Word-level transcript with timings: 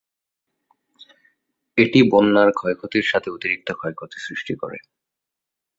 এটি, 1.77 1.99
বন্যার 2.11 2.49
ক্ষয়ক্ষতির 2.51 3.05
সাথে 3.07 3.29
অতিরিক্ত 3.31 3.69
ক্ষয়ক্ষতি 3.73 4.17
সৃষ্টি 4.19 4.53
করে। 4.55 4.77